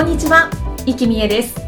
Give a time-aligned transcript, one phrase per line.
[0.00, 0.48] こんにちは、
[0.86, 1.60] 生きみえです。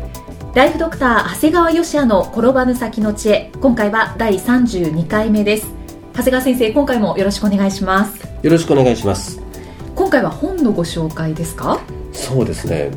[0.55, 3.53] ライフドクター長谷川芳也の転ばぬ先の知恵。
[3.61, 5.67] 今回は第32回目です。
[6.15, 8.27] 長谷川先生今回もよろしくお願いします。
[8.43, 9.39] よろしくお願いします。
[9.95, 11.79] 今回は本のご紹介ですか？
[12.15, 12.91] そうですね。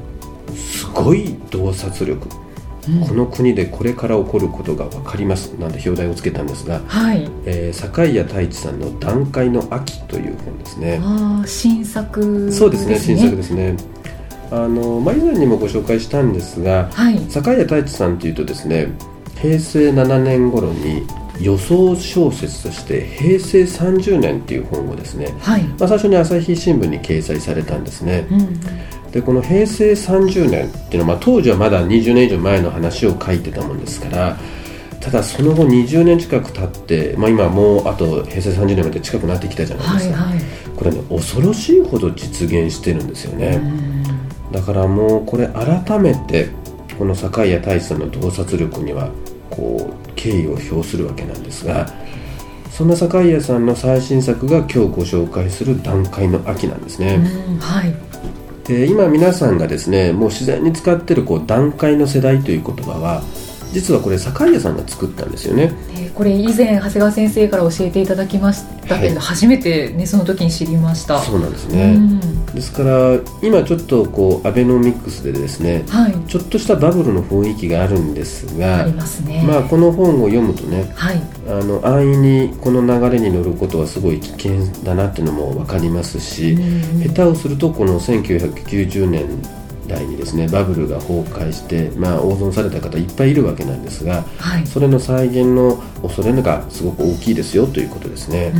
[0.55, 2.29] すごい洞察力、
[2.87, 5.49] うん、この国でこれから起こることが分かります。
[5.59, 7.29] なんて表題をつけたんですが、はい。
[7.45, 11.01] えー、坂井谷太一さんの「段階の秋」という本ですね。
[11.03, 13.75] ああ新作、ね、そうですね新作ですね
[14.51, 18.91] あの、まあ、以前にもご紹介したんですが、はい、坂井谷太一さんというとですね
[19.41, 21.05] 平成7年頃に
[21.39, 34.37] 予想小説として「平成30年」っていう本をですね、はい、まあ、最初に朝日新聞に掲載されたんですね、うん、でこの平成30年っていうのは、まあ、当時はまだ20年以上前の話を書いてたもんですから
[35.01, 40.43] ただその後20年近く経って、まあ、今もうあと平成30年まで近くなってきたじゃないですか、はいはい、
[40.75, 43.61] これね恐ろしいほど実現してるんですよね、
[44.55, 46.47] だからもうこれ改めて
[46.97, 49.11] この坂井谷太一さんの洞察力には
[49.49, 51.91] こう敬意を表するわけなんですが
[52.71, 57.19] そんな坂井谷さんの最新作が今日ご紹介する「段階の秋」なんですね。
[57.59, 57.93] はい、
[58.65, 63.23] で今皆さんがですねもう自然に使ってるこう段階の世代という言葉は
[63.73, 71.19] 実はこれ坂井さんが作ったんですよね、えー、これ以前長谷川先生から教えていただきましたけど、はい、初めてねその時に知りました。
[71.19, 71.97] そうなんですね、
[72.53, 79.43] ですから今ちょっとこうアベノミクスでですね、はい、ちょっとしたバブルの雰囲気があるんですがありますね。
[79.45, 86.55] まあこの本を読むとね、はい、あの安易にこの流れに乗ることはすごい危険だなっていうのも分かりますし、
[87.03, 89.41] 下手をするとこの1990年
[89.87, 90.47] 代にですね。
[90.47, 98.53] バブルが崩壊して、まあ、大損された方いっぱいいるわけなんですが、はい、それの再現の恐れがすごく大きいですよということですね。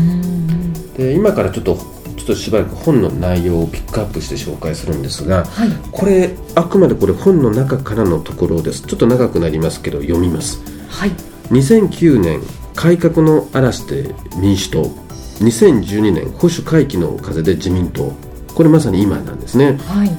[0.97, 8.81] で今からちょっとちょっとしばらく本の内容をピックアップして紹介するんですが、はい、これあくまでこれ本の中からのところです。
[8.81, 10.59] ちょっと長くなりますけど読みます、
[10.90, 11.12] はい、
[11.50, 12.42] 2009年
[12.75, 15.06] 改革の嵐で民主党。
[15.40, 18.13] 2012年保守回帰の風で自民党。
[18.53, 20.07] これまさに今なんですね、はい。
[20.07, 20.13] し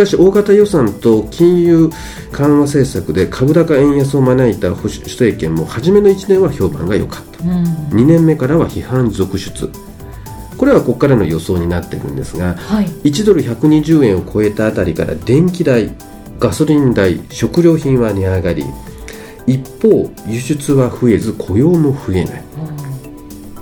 [0.00, 1.90] かし大型予算と金融
[2.32, 9.70] 緩和政策で株高円安を招いた保守政権も初めの1年は評判が良かった、うん、2年目からは批判続出。
[10.56, 15.90] これはここからの予想になっているんですが、はい、1ドル120円を超えたあたりから電気代
[16.38, 18.64] ガソリン代食料品は値上がり。
[19.46, 22.44] 一方輸出は増えず雇用も増えない、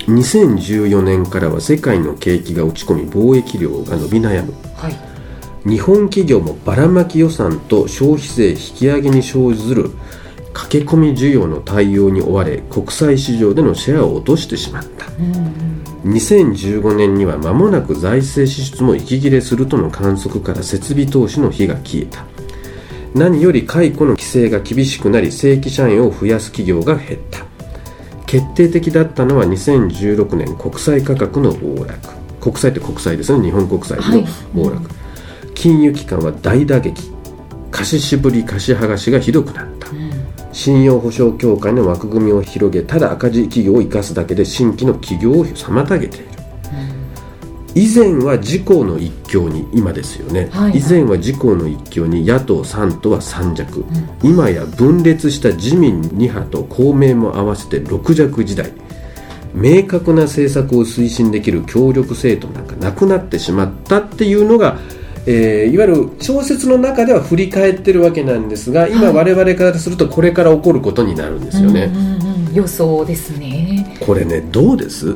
[0.09, 5.08] うん、2014年からは世界の景気が落ち込み貿易量が伸び悩む、はい
[5.67, 9.91] 日本企業もばらまき予算と消費税引き上げに生ずる
[10.53, 22.25] 駆け込み需要の対応に追われ国際市場でのシェアを落としてしまった、うん、2015年には間もなく財政支出も息切れするとの観測から設備投資の火が消えた。
[23.15, 27.45] 何より解雇の規制が厳しくなり正規社員を増やす企業が減った。
[28.27, 31.97] 決定的だったのは2016年国債価格の暴落。
[32.41, 33.45] 国債って国債ですね。
[33.45, 34.85] 日本国債の暴落、はい。
[34.85, 34.98] うん
[35.59, 37.19] 金融機関は大打撃。
[37.71, 40.11] 貸し渋り貸し剥がしがひどくなった、うん、
[40.53, 46.27] 信用保証協会の枠組みを広げただ赤字企業を生かすだけで新規の企業を妨げている、
[47.75, 58.73] うん、以前は自公の一強に今ですよね、はいはい、以前は自公の一強に野党3党は三弱、うん、今や分裂した自民2派と公明も合わせて6弱時代。
[59.55, 64.79] 明確な政策を推進できる協力政党なんかなくなってしまったっていうのが
[65.31, 73.99] えー、いわゆる小説の中では振り返ってるわけなんですが今、我々からするとこれから起こることになるんですよね、うんうんうん、予想ですね。
[74.01, 75.15] これねどうです？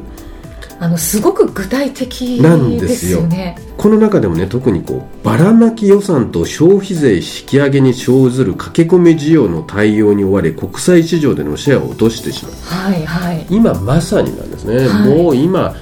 [0.81, 3.23] あのすごく具体的なんですよ。
[3.23, 12.53] ねこの中でもね特にこうばらまき予算と消費税引き上げに生ずる駆け込み需要の対応に追われ国際市場でのシェアを落としてしまう。
[12.55, 13.47] はいはい。
[13.49, 15.75] 今まさになんですね、はい、もう今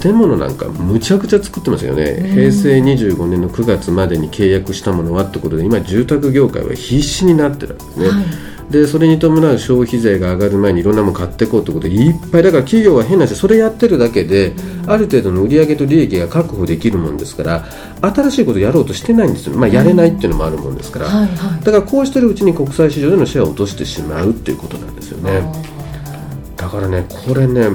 [0.00, 14.54] 建物なんかむちゃくちゃ作ってますよね、平成25年の9月までに契約したものはってことで今住宅業界は必死になってるんですね、はい、でそれに伴う消費税が上がる前にいろんなもの買っていこうということでいっぱいだから企業は変な話それやってるだけで、
[14.86, 17.66] ある程度の売上と利益が確保できるもんですから
[18.00, 21.64] 新しいことをやろうとしてないんですよ、まあ、やれないっていうのもあるもんですから、はいはい。
[21.64, 25.42] だからこうしてるうちに国際市場でのシェアを落としてしまうっていうことなんですよね。
[26.56, 27.68] だからねこれね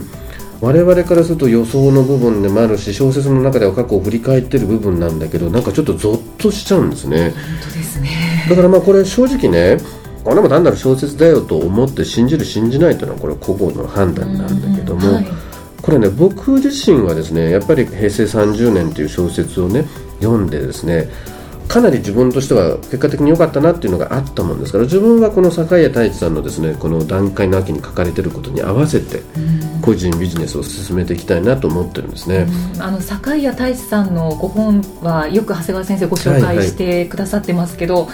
[0.62, 7.30] 我々からすると予想の部分でもあるし小説の中では過去を振り返ってる部分なんだけどなんかちょっとゾッとしちゃうんですね。
[7.30, 8.46] 本当ですね。
[8.50, 9.78] だからまあこれ正直ね
[10.24, 15.28] これも単なる小説だよと思って信じる信じないというのはこれは個々の判断なんだけども、はい。
[15.82, 19.86] これね僕自身はですねやっぱり平成30年という小説をね
[20.20, 21.10] 読んでですね
[21.70, 29.22] かなり自分としては結果的に良かったなっていうのがあったもんですから自分はこの坂井太一さんのですねこの段階の秋に書かれてることに合わせて
[29.84, 32.48] 個人ビジネスを進めていきたいなと思ってるんですね。
[32.80, 36.68] あの坂井太一さんのご本はよく長谷川先生ご紹介はいはい。
[36.68, 38.10] してくださってますけど、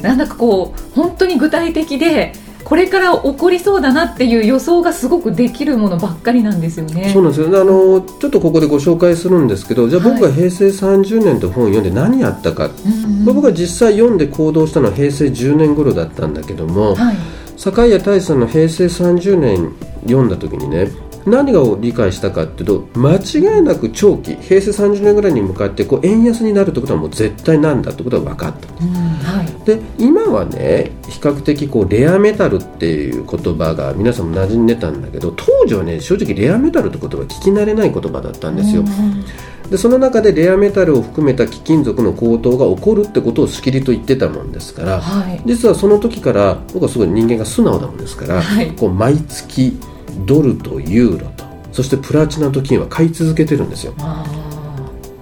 [0.00, 2.32] なんだかこう本当に具体的で
[2.64, 7.10] これから起こりそうだなっていう予想がすごくできるものばっかりなんですよね。
[7.12, 7.60] そうなんですよ。
[7.60, 13.24] あのちょっとここでご紹介するんですけどじゃあ僕が平成30年と本を読んで何やったか、うんうん。
[13.24, 17.16] まあ僕が実際読んで行動したのは平成10年頃だったんだけども、はい。
[17.56, 19.72] 坂井太一さんの平成30年
[20.02, 20.88] 読んだ時にね
[21.26, 28.84] 何がを理解したかっていうと間違いなく長期平成30年ぐらいに向かってこう円安になるってことはもう絶対なんだってことは分かった。
[28.84, 29.64] うんはい。
[29.64, 39.70] で今はね比較的こうレアメタルっていう言葉が皆さんも馴染んでたんだけど当時はね正直レアメタルって言葉聞き慣れない言葉だったんですよ、うんうん。
[39.70, 45.40] でその中でレアメタルを含めた貴金属の高騰が起こるってことをしきりと言ってたもんですから、はい。
[45.46, 48.70] 実はその時から僕はすごい人間が素直なもんですから、はい。
[48.72, 49.78] こう毎月
[50.26, 53.94] ドルとユーロとそしてプラチナと金は買い続けてるんですよ。
[53.98, 54.24] あ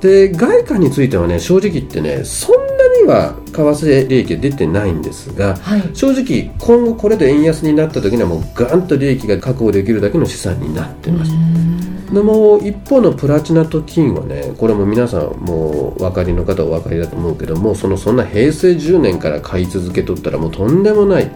[0.01, 5.91] で外貨についてはね正直言ってねそんなには為替利益が出てないんですがーはい。
[5.95, 11.31] 正直今後これで円安になった時にはもうガンと利益が確保できるだけの資産になってます。
[12.13, 21.31] でも一方のプラチナと金はねこれも皆さんもうお分かりの方はお分かりだと思うけどもそのそんな平成10年から買い続けとったらもうとんでもない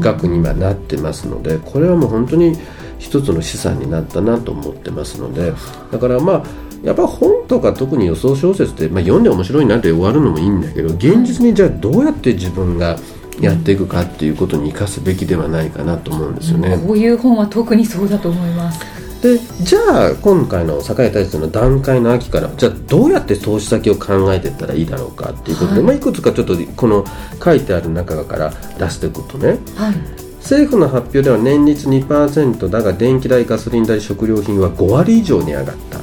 [0.00, 2.56] 額にはなってますのでこれはもう本当に
[3.02, 5.52] 一つの資産になったなと思ってますので
[5.90, 6.44] だからまあ
[6.84, 12.96] やっぱ本とか特に予想小説って、まあ、読んで面白いなって終わるのもいいんだけど現実にじゃあどうやって自分が
[13.40, 16.78] やっていくかっていうことに生かすべきではないかなと思うんですよね。
[16.86, 18.80] こういう本は特にそうだと思います。
[19.22, 27.04] でじゃあ今回の坂井太一の段階の秋からじゃあどうやって投資先を考えていったらいいだろうかっていうことで、はいいまあ、いくつかちょっとこの
[27.42, 30.21] 書いてある中から出していくとねはい。
[30.42, 36.02] 政府の発表では年率2%だが電気代ガソリン代食料品は5割以上に上がった。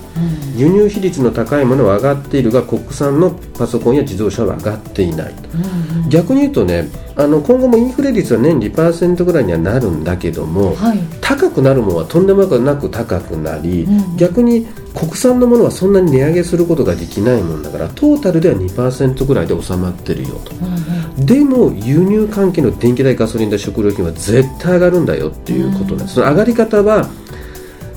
[0.55, 5.33] 輸入比率の高いものは上がっているが国産のパソコンや自動車は上がっていない
[6.09, 10.99] 逆に言うとねあの今後もインフレ率は年2%ぐらいにはなるんだけども、はい。
[11.21, 14.65] 高くなるものはとんでもなく高くなり、うん逆に
[14.95, 15.93] 国産のものはそん。
[15.93, 20.53] なに値上げすることができないもんだからトータルでは2%ぐらいで収まってるよと
[21.29, 27.07] でも輸入関係の電気代ガソリン代食料品は絶対上がるんだよっていうことなんです、その上がり方は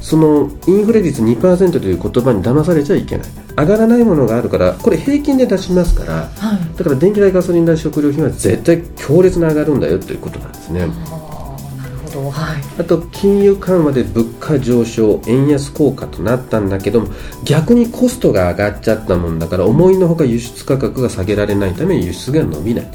[0.02, 6.76] そのインフレ率2%という言葉に騙されちゃいけない上がらないものがあるからこれ平均で出しますからはい。
[6.76, 10.82] だから電気代ガソリン代食料品は絶対強烈に上がるんだよということなんですね。
[10.82, 10.88] あー
[11.78, 12.30] なるほど。
[12.30, 12.62] はい。
[12.78, 17.08] あと金融緩和で物価上昇円安効果となったんだけども
[17.44, 22.90] 逆にコストが上がっちゃったもんだから思いのほか輸出価格が下げられないため輸出が伸びない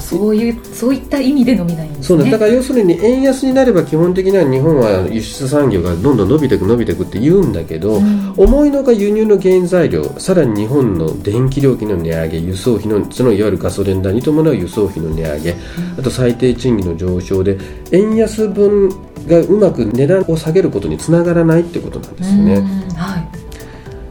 [0.00, 2.04] そういうそういった意味で伸びないんですね。
[2.04, 15.56] そうだから要するに円安になれば基本的には日本は輸出産業がどんどん伸びていく伸びていくって言うんだけど、うん思いのほか輸入の原材料さらに日本の電気料金の値上げ輸送費のそのいわゆるガソリン代に伴う輸送費の値上げ、
[15.98, 17.58] あと最低賃金の上昇で
[17.92, 18.90] 円安分
[19.26, 22.54] がうまく値段を下げることにつながらないってことなんですよね。
[22.56, 23.28] うんはい。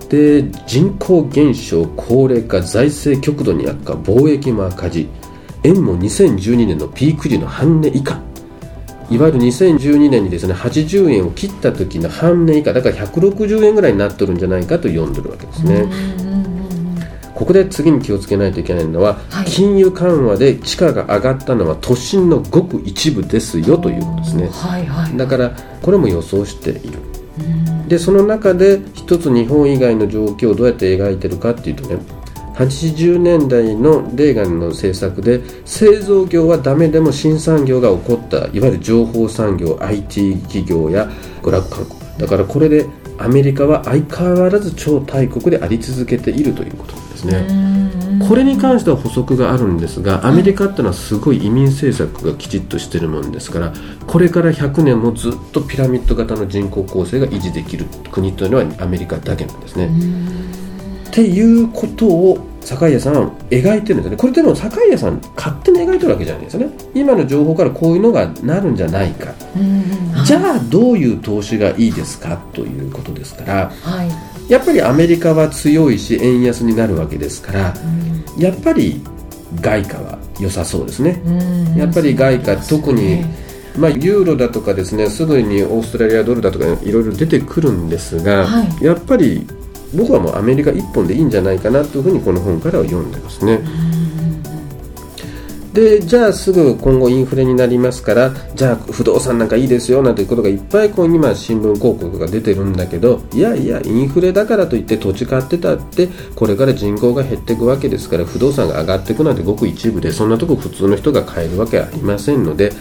[0.10, 5.10] で人口減少高齢化財政極度に悪化貿易も赤字
[5.66, 8.20] 円も2012年のピーク時の半値以下。
[9.10, 12.74] いわゆる2012年にですね80円を切った時の半値以下。
[12.74, 15.86] だから160円ぐらいになってるんじゃないかと読んでるわけですね、
[17.36, 19.46] ここで次に気をつけないといけないのは、はい。
[19.46, 24.50] 金融緩和で地価が上がったのは都心のごく一部ですよということですね。
[24.52, 25.18] はいはい。
[25.18, 27.00] だからこれも予想している。
[27.40, 27.88] うん。
[27.88, 31.98] でその中で一つ日本以外の状況をどうやって描いてるかっていうとね
[32.56, 41.10] 80年代のレーガンの政策で製造業はダメでも新産業が起こったいわゆる情報産業 IT 企業や
[41.42, 47.38] 娯楽観光だからこれでアメリカは相変わらず超大国であり続けているということなんですね。
[47.50, 47.76] うん
[48.28, 53.74] これに関しては補足があるんですがアメリカっていうのはすごい移民政策がきちっとしてるもんですから
[54.08, 59.90] これから100年もずっとピラミッド型の人口構成が維持できる国というのはアメリカだけなんですね。
[61.16, 64.18] っていうことを坂井さん描いてるんですね。
[64.18, 66.70] これでも坂井さん勝手に描いてるわけじゃないですよね。
[66.94, 69.34] 今の情報からこういうのがなるんじゃないか、
[70.26, 77.74] じゃあどういう投資がいいですかということですから、はい、やっぱりアメリカは強いし円安になるわけですから、
[78.38, 79.02] やっぱり
[79.62, 81.22] 外貨は良さそうですね、
[81.78, 83.24] やっぱり外貨、特に
[83.78, 89.48] まあ、ユーロだとかですねすぐにオーストラリアドルだとかいろいろ出てくるんですが、はい、やっぱり
[89.94, 93.60] 僕はもうアメリカ1本でいいんじゃないかなというふうにこの本からは読んでますね。
[95.76, 112.72] でじゃあすぐ今後インフレになりますからじゃあ不動産なんかいいですよなんていうことがいっぱいこう今新聞広告が出てるんだけどいやいやインフレだからといって土地買ってたってこれから人口が減っていくわけですから不動産が上がっていくなんてごく一部でそんなとこ普通の人が買えるわけありませんので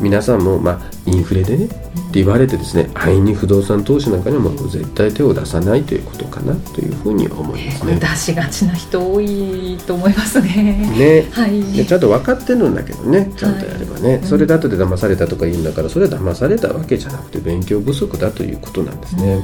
[0.00, 1.68] 皆さんもまあインフレでね
[2.12, 7.96] 言われてですね安易に不動産投資なんかにはもう絶対手を出さないということかなというふうに思いますね。
[7.96, 10.90] 出しがちな人多いと思いますね。
[10.98, 19.42] ね、はい、ちゃんと分かってるんだけどねちゃんとやればね、はい、それだとで騙されたとか言うんだからそれは騙されたわけじゃなくて勉強不足だということなんですね。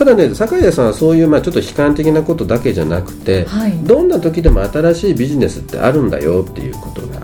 [0.00, 7.20] ただね坂井さんはそういう、まあ、ちょっと悲観的なことだけじゃなくて、はい、どんな時でも新しいビジネスってあるんだよっていうことが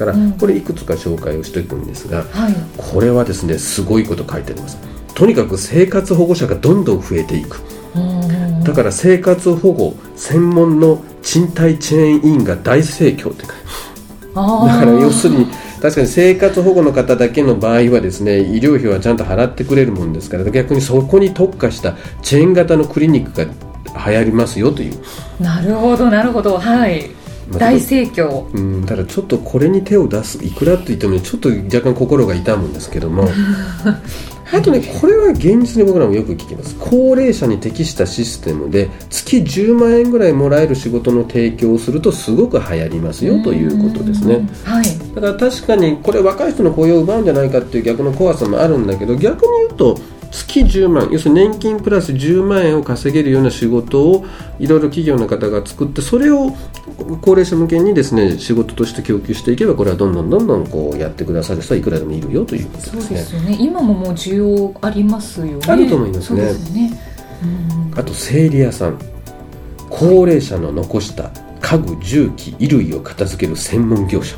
[0.00, 4.78] から、うん、これいくつか紹介をしていくんですが、はい、これはですねすごいこと書いてあります。
[5.14, 7.60] とにかく生活保護者がどんどん増えていく。
[8.64, 13.54] だから生活保護専門の賃貸チェーンインが大盛況って書いて
[14.34, 14.68] ある。
[14.68, 15.46] だから要するに
[15.82, 23.52] 確かに生活保護の方だけの場合はですね医療費はちゃんと払ってくれるもんですから逆にそこに特化したチェーン型のクリニックが
[24.06, 24.98] 流行りますよという。
[25.40, 26.56] なるほどなるほど。
[26.56, 27.19] はい
[27.58, 28.46] 大盛況。
[28.54, 33.28] うんただちょっとこれに手を出すいくらと言ってもちょっと若干心が痛むんですけども。
[34.52, 36.74] あとねこれは現実に僕らもよく聞きます。
[36.80, 50.00] 高齢者に適したシステムで月10万円ぐらいもらえる仕事の提供をするとすごく流行りますよということですね、はい、だから確かにこれ若い人の雇用を奪うんじゃないかっていう逆の怖さもあるんだけど逆に言うと
[50.30, 54.24] 月10万要するに年金プラス10万円を稼げるような仕事を
[54.58, 56.52] いろいろ企業の方が作ってそれを
[57.20, 63.02] 高齢者向けにですね仕事として供給していけばこれはどんどんどんどんこうやってくださる人はいくらでもいるよということですね。
[63.02, 65.60] そうですよね今ももう需要ありますよね。
[65.66, 66.48] あると思いますね。
[66.54, 66.90] すね
[67.96, 68.98] あと整理屋さん
[69.88, 74.36] 高齢者の残した家具重機衣類を片付ける専門業者。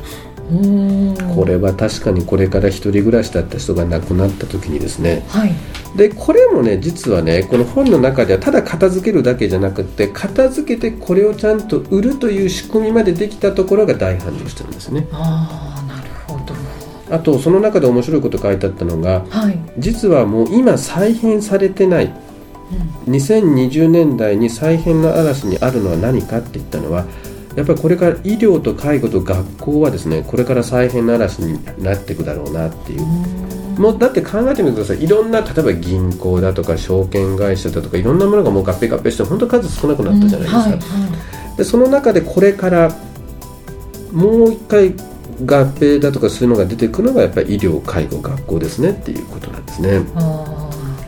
[1.35, 5.53] これは確かにこれから一人暮らしだった人が亡くなった時にですね、はい、
[5.95, 15.07] でこれもね実はねこの本の中ではただ片付けるだけじゃなくて片付けてこれをちゃんと売るという仕組みまでできたところが大繁盛してるんですね。
[15.11, 16.53] あなるほど。
[17.11, 27.05] あとその中で面白いこと書いてあったのが、はい、実はもう今再編されてない、うん、2020年代に再編の嵐にあるのは何かって言ったのは
[27.55, 33.42] やっぱりこれから医療と介護と学校はですねこれから再編の嵐になっていくだろうなっていう
[33.77, 40.77] もうだって考えてみてくださいいろんな例えば銀行だとか証券会社だとかいろんなものがもう合併合併して本当数少なくなったじゃないですか、はいは
[41.55, 42.95] い、でその中でこれから
[44.11, 50.01] もう一回合併だとかそういうのが出てくるのがやっぱり医療介護学校ですねっていうことなんですね。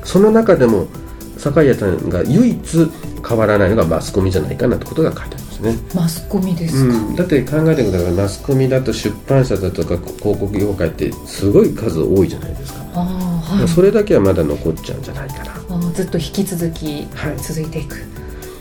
[0.03, 0.87] その中でも
[1.37, 2.91] 坂井さんが唯一
[3.27, 5.77] 変わらないのがマスコミじゃないかなってことが書いてありますですね。
[5.93, 8.11] マスコミですか、うん、だって考えてください。
[8.13, 12.85] マスコミだと出版社だとか広告業界ってすごい数多いじゃないですか。
[12.93, 15.51] あ、はい、それだけはまだ残っちゃうんじゃないかな。
[15.69, 17.07] あずっと引き続き
[17.41, 17.95] 続いていく、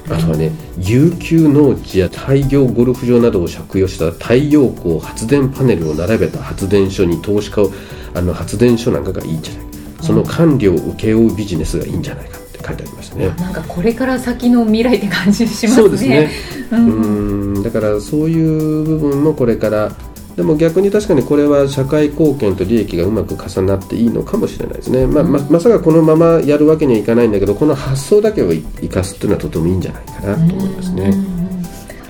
[0.09, 7.73] はい、あとはね、有給農地や大業ゴルフ場などを借用した太陽光発電パネルを並べた発電所に投資家を
[8.15, 9.65] あの発電所なんかがいいんじゃない。
[10.03, 13.29] その管理を請け負うビジネスがいいんじゃないか書いてありましたね。
[13.39, 15.83] なんかこれから先の未来って感じしますね。
[15.83, 16.31] そうですね。
[16.73, 17.63] うん。
[17.63, 19.93] だからそういう部分もこれから
[20.37, 31.15] でも逆に確かにこれは社会貢献と利益がうまく重なっていいのかもしれないですね、まあ、ままさかこのままやるわけにはいかないんだけどこの発想だけを生かすっていうのはとてもいいんじゃないかなと思いますね。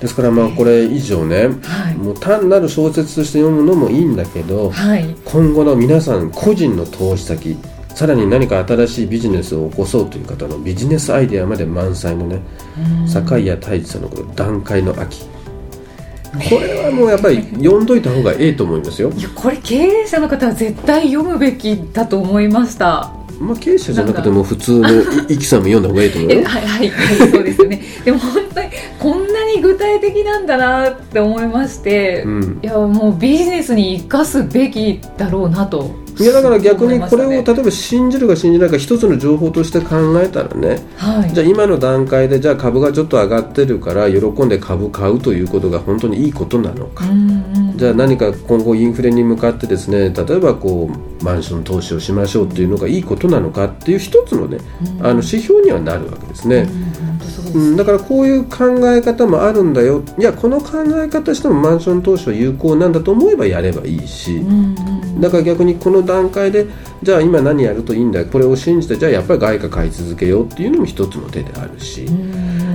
[0.01, 7.57] ですからまあこれ以上ね、はい、もう単なる小説として読むのもいいんだけど、はい、今後の皆さん個人の投資先
[7.95, 12.41] さらに何か新しいビジネスを起こそうという方のビジネスアイデアまで満載のね
[13.07, 15.23] 坂井谷太一さんのこの段階の秋。
[16.49, 19.09] これはもうやっぱり読んどいた方がええと思いますよ。
[19.11, 23.13] いやこれ経営者の方は絶対読むべきだと思いました。
[23.39, 24.89] まあ経営者じゃなくても普通の
[25.29, 26.43] イキさんも読んだ方がいいと思うよ。
[26.43, 27.81] はいはい、はい、そうですよね。
[28.03, 28.69] でも本当に
[29.55, 47.03] にに具体的なんだなって思いまして、うん、いやもうビジネスに生かすべきだろうなといやだから逆にこれを例えば信じるか信じないか一つの情報として考えたらね、はい、じゃあ今の段階でじゃあ株がちょっと上がってるから喜んで株買うということが本当にいいことなのか、
[47.75, 54.59] じゃあ何か今後インフレに向かってですね例えばこうマンション投資をしましょうっていうのがいいことなのかっていう一つのね、
[55.01, 56.59] あの指標にはなるわけですね。
[56.59, 57.14] うん、
[57.77, 60.03] だからこういう考え方もあるんだよ。
[60.17, 64.41] いやこの考え方してもマンション投資は有効なんだと思えばやればいいし、
[65.19, 66.67] だから逆にこの段階で
[67.01, 72.05] じゃあ今何やるといいんだこれを信じてじゃあやっぱり外貨買い続けようっていうのも一つの手であるし。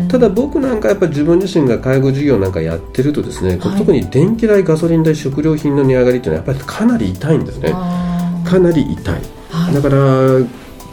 [0.09, 7.71] ただ僕なんかやっぱ自分自身が介護事業なんかやってるとですね、はい、特に電気代、ガソリン代、食料品の値上がりっていうのはやっぱりかなり痛いんですね。
[7.71, 9.21] かなり痛い、
[9.51, 9.97] はい、だから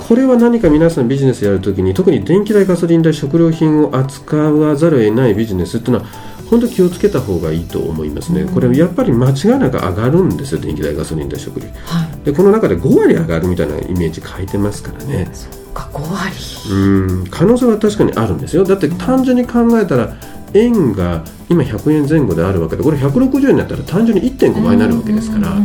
[0.08, 6.06] これは何か皆さんビジネスやるときに特に電気代、ガソリン代、食料品を扱わざるを得ないビジネスっていうのは
[6.50, 15.30] 本当気をつけた方がいいと思いますね、うん、これやっぱり間違いなく上がるんですよ、電気代、ガソリン代、食料、はい、でこの中で5割上がるみたいなイメージ書いてますからね。
[15.34, 16.36] そか5割。
[16.72, 17.28] うん。
[17.28, 18.64] 可能性は確かにあるんですよ。
[18.64, 20.16] だって単純に考えたら
[20.54, 25.56] 円が今100円前後であるわけでこれ160円になったら単純に1.5倍になるわけですから、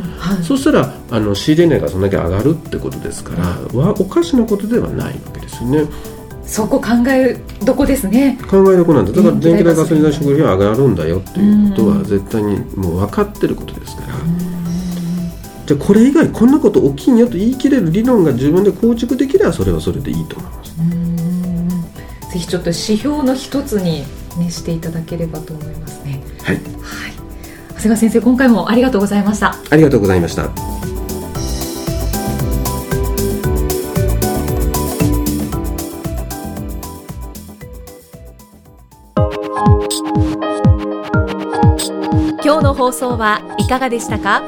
[0.42, 3.44] そしたらあの仕入れ値がそんだけ上がるってことですから、
[3.78, 5.84] はおかしなことではないわけですよね。
[6.44, 8.38] そこ考えどこですね。
[8.50, 9.12] 考えどこなんだ。
[9.12, 14.08] だから電気代ガソリン代食費は上がるんだよっていうことは絶対にもう分かってることですから。
[15.64, 20.72] じゃこれ以外こんなこと起きんよと言い切れる理論が自分で構築できればそれはそれでいいと思います。
[22.32, 24.04] ぜひちょっと指標の一つに、
[24.36, 26.20] ね、していただければと思いますね。
[26.42, 26.64] はい、はい、
[27.68, 29.54] 長谷川先生今回もありがとうございました。
[29.70, 30.50] ありがとうございました。
[42.44, 44.42] 今日の放送はいかがでしたか？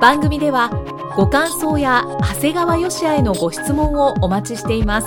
[0.00, 0.70] 番組では
[1.16, 5.06] ご感想や長谷川よしあへのご質問をお待ちしています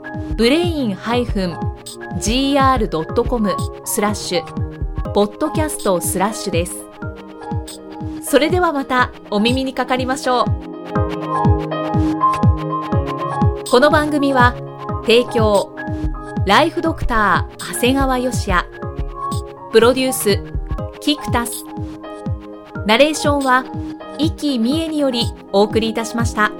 [0.35, 0.95] ブレイン
[2.17, 4.43] -gr.com スラッシュ。
[5.13, 6.73] ポッドキャストスラッシュです。
[8.21, 10.45] それではまたお耳にかかりましょう。
[13.69, 14.55] この番組は
[15.05, 15.75] 提供
[16.45, 18.65] ライフドクター長谷川芳也。
[19.71, 20.43] プロデュース
[21.01, 21.65] キクタス。
[22.85, 23.63] ナレーションは、
[24.17, 26.51] 生きみえによりお送りいたしました。